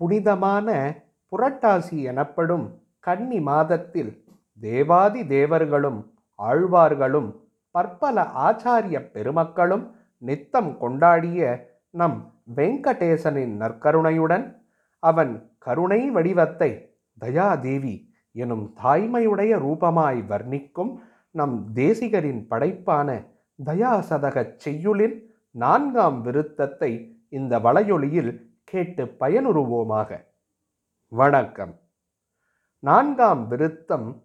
புனிதமான 0.00 0.68
புரட்டாசி 1.32 1.96
எனப்படும் 2.04 2.66
கன்னி 3.04 3.38
மாதத்தில் 3.42 4.12
தேவாதி 4.60 5.22
தேவர்களும் 5.28 6.00
ஆழ்வார்களும் 6.38 7.30
பற்பல 7.74 8.24
ஆச்சாரிய 8.46 8.96
பெருமக்களும் 9.12 9.84
நித்தம் 10.22 10.70
கொண்டாடிய 10.80 11.40
நம் 11.94 12.18
வெங்கடேசனின் 12.56 13.54
நற்கருணையுடன் 13.56 14.46
அவன் 15.02 15.32
கருணை 15.58 16.00
வடிவத்தை 16.10 16.70
தயாதேவி 17.18 17.94
எனும் 18.36 18.66
தாய்மையுடைய 18.82 19.52
ரூபமாய் 19.58 20.20
வர்ணிக்கும் 20.28 20.92
நம் 21.34 21.56
தேசிகரின் 21.74 22.42
படைப்பான 22.50 23.08
தயாசதகச் 23.58 24.54
செய்யுளின் 24.58 25.16
நான்காம் 25.54 26.18
விருத்தத்தை 26.24 26.92
இந்த 27.30 27.58
வலையொலியில் 27.58 28.32
கேட்டு 28.72 29.16
பயனுறுவோமாக. 29.20 30.24
வணக்கம். 31.08 31.80
நான்காம் 32.78 33.48
விருத்தம் 33.48 34.22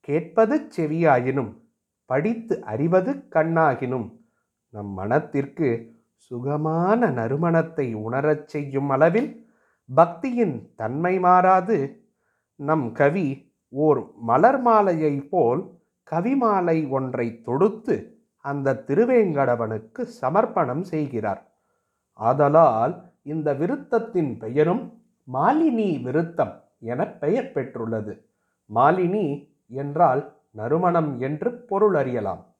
கேட்பது 0.00 0.68
செவியாயினும் 0.76 1.56
படித்து 2.04 2.64
அறிவது 2.64 3.14
கண்ணாகினும் 3.14 4.18
நம் 4.70 4.86
மனத்திற்கு 4.86 5.98
சுகமான 6.14 7.10
நறுமணத்தை 7.10 7.94
உணரச் 7.94 8.48
செய்யும் 8.48 8.88
அளவில் 8.88 9.50
பக்தியின் 9.96 10.74
தன்மை 10.74 11.18
மாறாது. 11.18 12.08
நம் 12.54 12.92
கவி 12.92 13.54
ஓர் 13.68 14.12
மலர் 14.14 14.66
மாலையைப் 14.66 15.28
போல் 15.30 15.78
கவிமாலை 16.10 16.88
ஒன்றை 16.88 17.42
தொடுத்து 17.42 18.24
அந்த 18.36 18.84
திருவேங்கடவனுக்கு 18.86 20.00
சமர்ப்பணம் 20.00 20.82
செய்கிறார். 20.82 21.50
ஆதலால் 22.12 23.09
இந்த 23.22 23.54
விருத்தத்தின் 23.54 24.38
பெயரும் 24.38 25.02
மாலினி 25.28 26.02
விருத்தம் 26.02 26.64
என 26.78 27.06
பெயர் 27.06 27.50
பெற்றுள்ளது. 27.54 28.12
மாலினி 28.70 29.52
என்றால் 29.68 30.38
நறுமணம் 30.50 31.18
என்று 31.20 31.52
பொருள் 31.52 31.94
அறியலாம். 31.94 32.56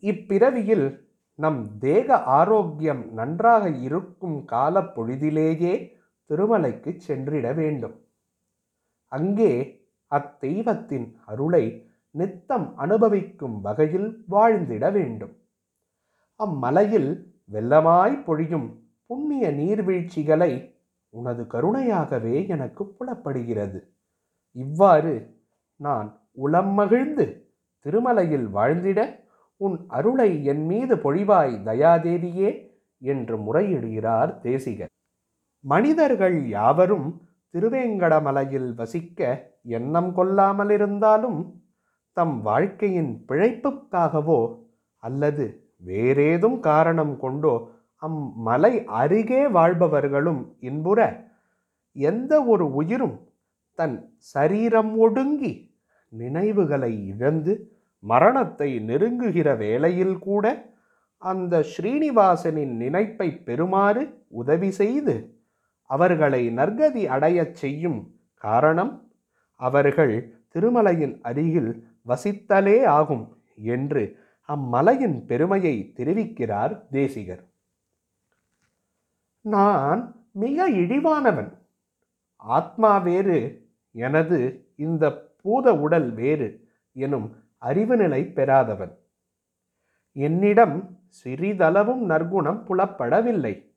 இப்பிறவியில் 0.00 1.10
நம் 1.34 1.78
தேக 1.78 2.16
ஆரோக்கியம் 2.18 3.12
நன்றாக 3.12 3.68
இருக்கும் 3.68 4.44
கால 4.44 4.80
பொழுதிலேயே 4.80 6.00
திருமலைக்கு 6.30 6.96
சென்றிட 6.96 7.52
வேண்டும். 7.52 7.96
அங்கே 9.08 9.82
அத்தெய்வத்தின் 10.10 11.16
அருளை 11.24 11.90
நித்தம் 12.10 12.76
அனுபவிக்கும் 12.76 13.60
வகையில் 13.60 14.24
வாழ்ந்திட 14.28 14.92
வேண்டும். 14.92 15.34
அம்மலையில் 16.36 17.34
வெள்ளமாய் 17.50 18.22
பொழியும் 18.24 18.81
புண்ணிய 19.12 19.46
நீர்வீழ்ச்சிகளை 19.50 20.52
உனது 21.14 21.42
கருணையாகவே 21.44 22.36
எனக்கு 22.48 22.82
புலப்படுகிறது. 22.98 23.78
இவ்வாறு 24.56 25.14
நான் 25.76 26.08
உளம் 26.32 26.72
மகிழ்ந்து 26.72 27.26
திருமலையில் 27.86 28.46
வாழ்ந்திட 28.54 29.00
உன் 29.60 29.76
அருளை 29.88 30.30
என் 30.44 30.64
மீது 30.66 30.94
பொழிவாய் 30.96 31.52
தயாதேவியே 31.64 32.50
என்று 33.02 33.36
முறையிடுகிறார் 33.36 34.32
தேசிகர். 34.40 34.92
மனிதர்கள் 35.64 36.38
யாவரும் 36.48 37.08
திருவேங்கடமலையில் 37.54 38.70
வசிக்க 38.74 39.20
எண்ணம் 39.62 40.12
கொள்ளாமல் 40.14 40.70
இருந்தாலும் 40.70 41.40
தம் 42.16 42.36
வாழ்க்கையின் 42.42 43.12
பிழைப்புக்காகவோ 43.28 44.40
அல்லது 45.02 45.44
வேறேதும் 45.86 46.58
காரணம் 46.60 47.14
கொண்டோ 47.16 47.54
அம்மலை 48.02 48.84
அருகே 48.84 49.48
வாழ்பவர்களும் 49.48 50.56
இன்புற 50.60 51.00
எந்த 51.92 52.44
ஒரு 52.44 52.74
உயிரும் 52.74 53.18
தன் 53.78 53.96
சரீரம் 54.16 54.98
ஒடுங்கி 54.98 55.52
நினைவுகளை 56.12 56.92
இழந்து 57.06 57.52
மரணத்தை 58.02 58.70
நெருங்குகிற 58.80 59.56
வேளையில் 59.56 60.18
கூட 60.18 60.46
அந்த 61.18 61.62
ஸ்ரீனிவாசனின் 61.62 62.74
நினைப்பை 62.76 63.28
பெறுமாறு 63.44 64.02
உதவி 64.28 64.70
செய்து 64.70 65.14
அவர்களை 65.90 66.42
நற்கதி 66.56 67.02
அடையச் 67.06 67.54
செய்யும் 67.54 68.00
காரணம் 68.44 68.92
அவர்கள் 69.60 70.14
திருமலையின் 70.54 71.14
அருகில் 71.22 71.72
வசித்தலே 72.06 72.84
ஆகும் 72.84 73.24
என்று 73.56 74.02
அம்மலையின் 74.48 75.18
பெருமையை 75.26 75.92
தெரிவிக்கிறார் 75.96 76.74
தேசிகர். 76.90 77.51
நான் 79.44 80.26
மிக 80.32 80.70
இழிவானவன். 80.70 81.52
ஆத்மா 82.36 82.98
வேறு 82.98 83.68
எனது 83.92 84.68
இந்த 84.76 85.34
பூத 85.42 85.74
உடல் 85.74 86.12
வேறு 86.12 86.68
எனும் 86.92 87.36
அறிவு 87.58 87.96
நிலை 87.96 88.24
பெறாதவன். 88.24 88.98
என்னிடம் 90.12 90.98
சிறிதளவும் 91.24 92.02
நற்குணம் 92.04 92.64
புலப்படவில்லை. 92.66 93.74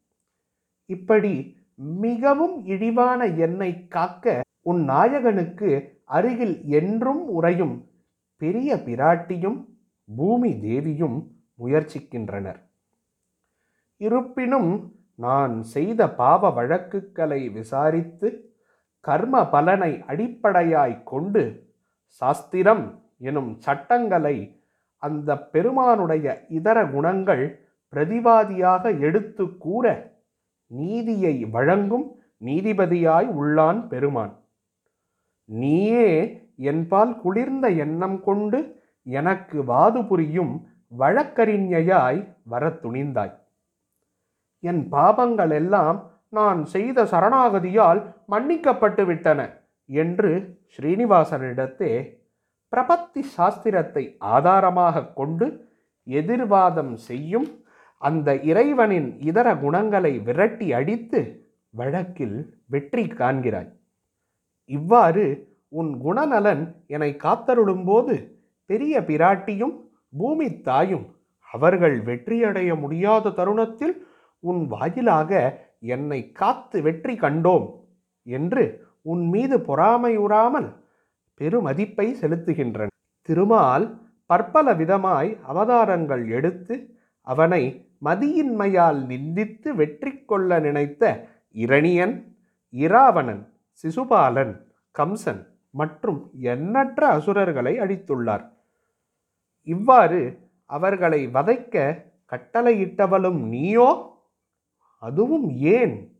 இப்படி 0.85 1.57
மிகவும் 1.75 2.65
இழிவான 2.65 3.25
என்னை 3.25 3.87
காக்க 3.87 4.41
உன் 4.61 4.89
நாயகனுக்கு 4.89 6.01
அருகில் 6.05 6.65
என்றும் 6.65 7.27
உறையும் 7.27 7.89
பெரிய 8.37 8.75
பிராட்டியும் 8.75 9.65
பூமி 10.15 10.59
தேவியும் 10.59 11.31
முயற்சிக்கின்றனர். 11.59 12.59
இருப்பினும் 13.97 14.93
நான் 15.15 15.63
செய்த 15.63 16.09
பாவ 16.09 16.49
வழக்குகளை 16.49 17.49
விசாரித்து 17.49 18.53
கர்ம 18.99 19.49
பலனை 19.49 20.03
அடிப்படையாய் 20.07 21.03
கொண்டு 21.03 21.73
சாஸ்திரம் 22.07 23.01
எனும் 23.17 23.55
சட்டங்களை 23.57 24.61
அந்த 24.97 25.37
பெருமானுடைய 25.37 26.45
இதர 26.49 26.85
குணங்கள் 26.85 27.59
பிரதிவாதியாக 27.93 28.99
எடுத்து 28.99 29.57
கூற 29.57 30.13
நீதியை 30.67 31.45
வழங்கும் 31.45 32.19
நீதிபதியாய் 32.45 33.27
உள்ளான் 33.27 33.87
பெருமான். 33.87 34.33
நீயே 35.45 36.41
என்பால் 36.55 37.21
குளிர்ந்த 37.21 37.69
எண்ணம் 37.69 38.23
கொண்டு 38.23 38.83
எனக்கு 39.03 39.63
வாது 39.63 40.05
புரியும் 40.05 40.67
வழக்கறிஞையாய் 40.99 42.27
வரத் 42.43 42.81
துணிந்தாய் 42.83 43.33
என் 44.65 44.81
பாபங்கள் 44.89 45.53
எல்லாம் 45.53 45.97
நான் 46.29 46.61
செய்த 46.65 47.03
சரணாகதியால் 47.03 48.01
மன்னிக்கப்பட்டு 48.27 49.03
விட்டன 49.05 49.39
என்று 49.89 50.31
ஸ்ரீனிவாசனிடத்தே 50.73 51.91
பிரபத்தி 52.73 53.21
சாஸ்திரத்தை 53.35 54.03
ஆதாரமாக 54.35 55.05
கொண்டு 55.13 55.47
எதிர்வாதம் 56.07 56.93
செய்யும் 57.07 57.47
அந்த 58.01 58.29
இறைவனின் 58.43 59.09
இதர 59.19 59.47
குணங்களை 59.55 60.13
விரட்டி 60.27 60.67
அடித்து 60.73 61.19
வழக்கில் 61.73 62.37
வெற்றி 62.65 63.03
காண்கிறாய். 63.11 63.69
இவ்வாறு 64.69 65.25
உன் 65.73 65.91
குணநலன் 66.03 66.63
என்னை 66.87 67.11
காத்தருளும்போது 67.23 68.15
பெரிய 68.69 69.01
பிராட்டியும் 69.09 69.75
பூமி 70.13 70.47
தாயும் 70.61 71.05
அவர்கள் 71.49 71.97
வெற்றியடைய 72.03 72.69
முடியாத 72.79 73.33
தருணத்தில் 73.39 73.95
உன் 74.43 74.67
வாயிலாக 74.67 75.31
என்னை 75.79 76.31
காத்து 76.31 76.81
வெற்றி 76.81 77.15
கண்டோம் 77.15 77.67
என்று 78.27 78.63
உன் 79.01 79.23
மீது 79.29 79.57
பொறாமையுறாமல் 79.57 80.69
பெருமதிப்பை 81.39 82.07
செலுத்துகின்றன. 82.21 82.87
திருமால் 83.21 83.85
பற்பல 84.25 84.67
விதமாய் 84.73 85.31
அவதாரங்கள் 85.47 86.23
எடுத்து 86.27 86.75
அவனை 87.27 87.63
மதியின்மையால் 88.05 88.99
நிந்தித்து 89.09 89.69
வெற்றி 89.75 90.11
கொள்ள 90.25 90.59
நினைத்த 90.59 91.03
இரணியன் 91.55 92.15
இராவணன் 92.73 93.43
சிசுபாலன் 93.83 94.53
கம்சன் 94.95 95.43
மற்றும் 95.69 96.19
எண்ணற்ற 96.53 97.01
அசுரர்களை 97.07 97.73
அழித்துள்ளார். 97.79 98.43
இவ்வாறு 99.67 100.21
அவர்களை 100.69 101.21
வதைக்க 101.27 101.75
கட்டளையிட்டவளும் 102.31 103.39
நீயோ? 103.53 103.89
அதுவும் 104.97 105.49
ஏன்? 105.49 106.19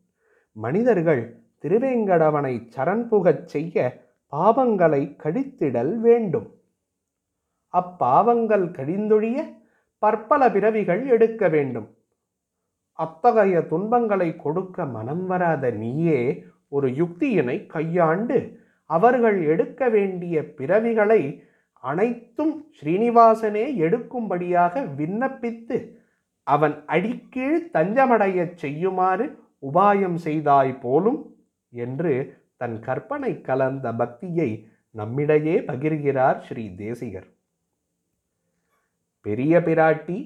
மனிதர்கள் 0.51 1.41
திருவேங்கடவனை 1.61 2.67
சரண் 2.75 3.07
புகச் 3.07 3.47
செய்ய 3.47 4.03
பாவங்களை 4.31 5.15
கடித்திடல் 5.23 5.95
வேண்டும். 5.95 6.59
அப்பாவங்கள் 7.73 8.71
கழிந்தொழிய 8.71 9.63
பற்பல 9.97 10.51
பிறவிகள் 10.51 11.07
எடுக்க 11.07 11.49
வேண்டும். 11.49 11.97
அத்தகைய 12.91 13.61
துன்பங்களை 13.61 14.35
கொடுக்க 14.35 14.85
மனம் 14.85 15.25
வராத 15.25 15.71
நீயே 15.71 16.43
ஒரு 16.67 16.87
யுக்தியினை 16.87 17.65
கையாண்டு 17.65 18.59
அவர்கள் 18.85 19.43
எடுக்க 19.45 19.89
வேண்டிய 19.89 20.41
பிறவிகளை 20.41 21.43
அனைத்தும் 21.79 22.65
ஸ்ரீனிவாசனே 22.81 23.65
எடுக்கும்படியாக 23.75 24.95
விண்ணப்பித்து 24.97 25.94
அவன் 26.47 26.75
அடிக்கீழ் 26.85 27.69
தஞ்சமடையச் 27.73 28.57
செய்யுமாறு 28.63 29.25
உபாயம் 29.61 30.15
செய்தாய் 30.15 30.73
போலும் 30.79 31.19
என்று 31.73 32.43
தன் 32.57 32.79
கற்பனை 32.79 33.41
கலந்த 33.41 33.93
பக்தியை 33.93 34.49
நம்மிடையே 34.91 35.55
பகிர்கிறார் 35.59 36.39
ஸ்ரீ 36.39 36.65
தேசிகர். 36.75 37.27
பெரிய 39.21 39.59
பிராட்டி 39.59 40.19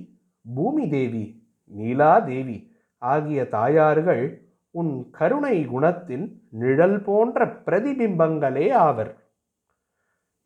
பூமி 0.55 0.89
தேவி 0.89 1.25
நீலா 1.71 2.19
தேவி 2.19 2.57
ஆகிய 3.01 3.47
தாயார்கள் 3.47 4.23
உன் 4.75 4.93
கருணை 5.11 5.67
குணத்தின் 5.67 6.25
நிழல் 6.49 7.01
போன்ற 7.01 7.45
பிரதிபிம்பங்களே 7.65 8.71
ஆவர். 8.73 9.11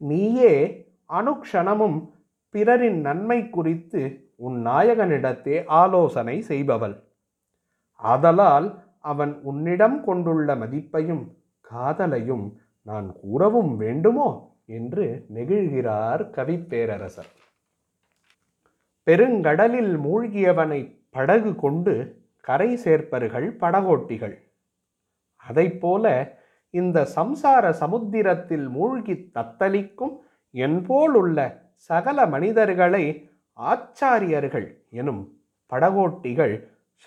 நீயே 0.02 0.54
அனுக்ஷணமும் 1.14 1.98
பிறரின் 2.50 3.00
நன்மை 3.00 3.50
குறித்து 3.50 4.02
உன் 4.45 4.57
நாயகனிடத்தே 4.68 5.56
ஆலோசனை 5.81 6.36
செய்பவள். 6.48 6.95
ஆதலால் 8.00 8.68
அவன் 9.12 9.34
உன்னிடம் 9.44 9.98
கொண்டுள்ள 10.04 10.56
மதிப்பையும் 10.56 11.24
காதலையும் 11.72 12.45
நான் 12.88 13.07
கூறவும் 13.22 13.74
வேண்டுமோ? 13.78 14.30
என்று 14.78 15.06
நெகிழ்கிறார் 15.36 16.22
கவிப்பேரரசர் 16.38 17.31
பெருங்கடலில் 19.07 19.94
மூழ்கியவனை 20.06 20.81
படகு 21.16 21.51
கொண்டு 21.56 21.94
கரை 22.48 22.69
சேர்ப்பர்கள் 22.86 23.48
படகோட்டிகள். 23.62 24.36
அதைப்போல 25.44 26.06
இந்த 26.74 27.00
சம்சார 27.16 27.63
சமுத்திரத்தில் 27.81 28.66
மூழ்கி 28.69 29.16
தத்தளிக்கும் 29.36 30.16
என்போல் 30.56 31.16
உள்ள 31.22 31.38
சகல 31.89 32.25
மனிதர்களை 32.25 33.04
ஆச்சாரியர்கள் 33.60 34.68
எனும் 34.90 35.24
படகோட்டிகள் 35.72 36.56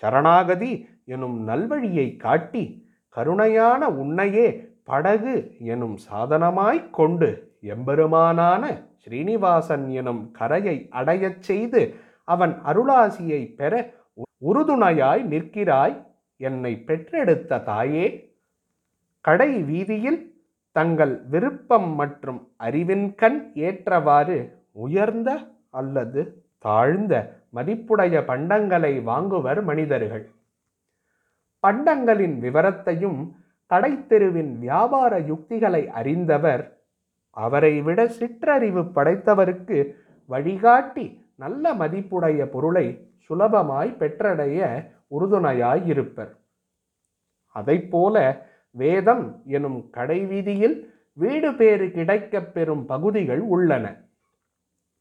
சரணாகதி 0.03 0.71
எனும் 1.05 1.47
நல்வழியை 1.47 2.17
காட்டி 2.17 2.63
கருணையான 3.15 3.83
உன்னையே 3.95 4.47
படகு 4.83 5.33
எனும் 5.65 5.97
சாதனமாய்க் 6.11 6.89
கொண்டு 6.89 7.29
எம்பெருமானான 7.61 8.63
ஸ்ரீனிவாசன் 8.97 9.89
எனும் 9.91 10.31
கரையை 10.31 10.89
அடையச் 10.91 11.39
செய்து 11.39 11.81
அவன் 12.27 12.53
அருளாசியை 12.65 13.55
பெற 13.55 13.73
உறுதுணையாய் 14.41 15.23
நிற்கிறாய் 15.23 15.95
என்னை 16.39 16.75
பெற்றெடுத்த 16.87 17.63
தாயே. 17.63 18.05
கடை 19.25 19.63
வீதியில் 19.63 20.19
தங்கள் 20.75 21.21
விருப்பம் 21.29 21.95
மற்றும் 21.95 22.53
அறிவின் 22.57 23.15
கண் 23.15 23.51
ஏற்றவாறு 23.59 24.37
உயர்ந்த 24.71 25.29
அல்லது 25.81 26.21
தாழ்ந்த 26.65 27.13
மதிப்புடைய 27.55 28.15
பண்டங்களை 28.31 28.93
வாங்குவர் 29.09 29.61
மனிதர்கள். 29.63 30.25
பண்டங்களின் 31.63 32.35
விவரத்தையும் 32.45 33.19
கடைத்தெருவின் 33.71 34.51
வியாபார 34.63 35.13
யுக்திகளை 35.29 35.83
அறிந்தவர் 35.99 36.63
அவரை 37.37 37.73
விட 37.81 37.99
சிற்றறிவு 38.17 38.81
படைத்தவருக்கு 38.95 39.77
வழிகாட்டி 40.29 41.05
நல்ல 41.35 41.73
மதிப்புடைய 41.73 42.45
பொருளை 42.45 42.87
சுலபமாய் 43.25 43.91
பெற்றடைய 43.97 44.59
உறுதுணையாய் 45.11 45.83
இருப்பர் 45.85 46.31
அதைப்போல 47.55 48.15
வேதம் 48.75 49.25
எனும் 49.55 49.79
கடைவீதியில் 49.97 50.75
வீடு 51.17 51.49
பேறு 51.53 51.85
கிடைக்கப் 51.91 52.51
பெறும் 52.53 52.83
பகுதிகள் 52.85 53.41
உள்ளன. 53.55 53.85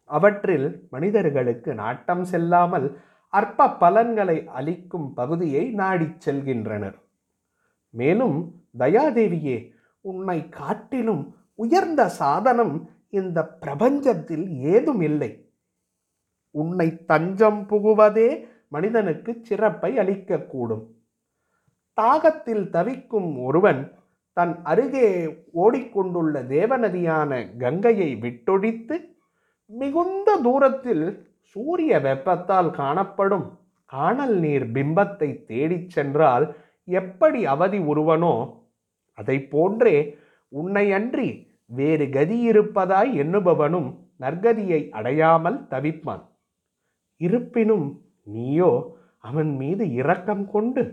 அவற்றில் 0.06 0.86
மனிதர்களுக்கு 0.90 1.74
நாட்டம் 1.74 2.24
செல்லாமல் 2.24 2.98
அற்ப 3.28 3.70
பலன்களை 3.70 4.46
அளிக்கும் 4.46 5.14
பகுதியை 5.14 5.70
நாடிச் 5.70 6.28
செல்கின்றனர். 6.28 6.94
மேலும் 7.90 8.54
தயாதேவியே 8.78 9.70
உன்னை 10.00 10.48
காட்டிலும் 10.48 11.36
உயர்ந்த 11.54 12.08
சாதனம் 12.08 12.90
இந்த 13.08 13.58
பிரபஞ்சத்தில் 13.60 14.46
ஏதும் 14.48 15.00
இல்லை. 15.00 15.50
உன்னை 16.50 17.04
தஞ்சம் 17.04 17.66
புகுவதே 17.68 18.28
மனிதனுக்கு 18.68 19.38
சிறப்பை 19.42 19.98
அளிக்கக்கூடும். 19.98 20.84
தாகத்தில் 22.00 22.70
தவிக்கும் 22.70 23.42
ஒருவன் 23.42 23.92
தன் 24.32 24.62
அருகே 24.62 25.08
ஓடிக்கொண்டுள்ள 25.54 26.42
தேவநதியான 26.46 27.58
கங்கையை 27.58 28.16
விட்டொழித்து 28.16 29.15
மிகுந்த 29.70 30.30
தூரத்தில் 30.42 31.06
சூரிய 31.56 32.00
வெப்பத்தால் 32.00 32.70
காணப்படும் 32.70 33.46
காணல் 33.84 34.36
நீர் 34.38 34.66
பிம்பத்தை 34.66 35.28
தேடிச் 35.46 35.90
சென்றால் 35.90 36.44
எப்படி 36.88 37.40
அவதி 37.46 37.78
உருவனோ 37.78 38.34
அதை 39.18 39.36
போன்றே 39.40 39.96
உன்னை 40.52 40.92
அன்றி 40.92 41.28
வேறு 41.66 42.06
கதி 42.10 42.36
இருப்பதாய் 42.50 43.12
எண்ணுபவனும் 43.22 43.88
நற்கதியை 44.20 44.80
அடையாமல் 44.90 45.58
தவிப்பான். 45.70 46.24
இருப்பினும் 47.20 47.86
நீயோ 48.22 48.72
அவன் 49.18 49.50
மீது 49.56 49.84
இரக்கம் 49.92 50.44
கொண்டு 50.50 50.84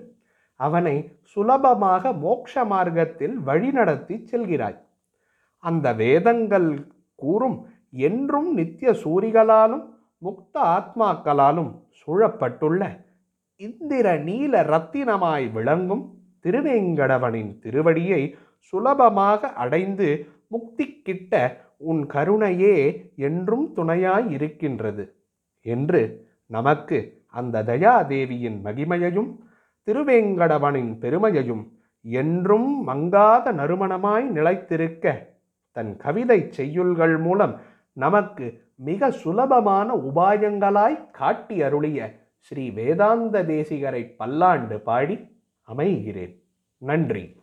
அவனை 0.60 0.96
சுலபமாக 1.22 2.14
மோட்ச 2.14 2.66
மார்க்கத்தில் 2.66 3.36
வழிநடத்தி 3.46 4.16
செல்கிறாய். 4.32 4.80
அந்த 5.64 5.88
வேதங்கள் 5.94 6.70
கூறும் 7.20 7.58
என்றும் 7.94 8.50
நித்திய 8.54 8.92
சூரிகளாலும் 9.04 9.86
முக்த 10.22 10.56
ஆத்மாக்களாலும் 10.74 11.72
சூழப்பட்டுள்ள 12.00 12.84
இந்திர 13.62 14.16
நீல 14.20 14.62
ரத்தினமாய் 14.64 15.48
விளங்கும் 15.52 16.04
திருவேங்கடவனின் 16.46 17.52
திருவடியை 17.64 18.22
சுலபமாக 18.74 19.52
அடைந்து 19.56 20.08
முக்தி 20.48 20.86
கிட்ட 21.00 21.34
உன் 21.82 22.04
கருணையே 22.08 22.76
என்றும் 23.20 23.66
துணையாய் 23.76 24.28
இருக்கின்றது 24.30 25.06
என்று 25.66 26.02
நமக்கு 26.50 26.98
அந்த 27.34 27.64
தயாதேவியின் 27.64 28.58
மகிமையையும் 28.66 29.32
திருவேங்கடவனின் 29.88 30.92
பெருமையையும் 31.00 31.64
என்றும் 32.06 32.70
மங்காத 32.88 33.52
நறுமணமாய் 33.54 34.26
நிலைத்திருக்க 34.30 35.06
தன் 35.78 35.94
கவிதை 35.98 36.40
செய்யுள்கள் 36.58 37.16
மூலம் 37.20 37.54
நமக்கு 37.94 38.62
மிக 38.76 39.12
சுலபமான 39.12 39.94
உபாயங்களாய் 39.96 41.12
காட்டி 41.12 41.62
அருளிய 41.62 42.28
ஸ்ரீ 42.38 42.70
வேதாந்த 42.70 43.44
தேசிகரை 43.44 44.16
பல்லாண்டு 44.18 44.80
பாடி 44.80 45.20
அமைகிறேன். 45.68 46.44
நன்றி. 46.78 47.43